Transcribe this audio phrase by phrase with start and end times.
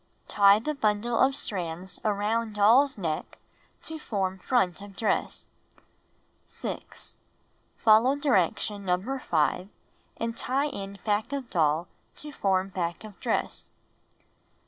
[0.27, 3.37] Tie the bundle of strands around doll's neck
[3.83, 5.51] to form front of dress.
[6.47, 7.17] 6.
[7.77, 9.19] Follow dh'ection No.
[9.19, 9.69] 5
[10.17, 13.69] and tie in back of doll to form back of dress.